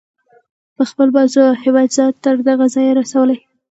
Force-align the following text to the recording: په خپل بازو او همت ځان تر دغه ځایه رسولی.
په 0.75 0.83
خپل 0.89 1.07
بازو 1.15 1.39
او 1.49 1.55
همت 1.61 1.89
ځان 1.95 2.11
تر 2.23 2.35
دغه 2.49 2.65
ځایه 2.75 2.93
رسولی. 2.99 3.37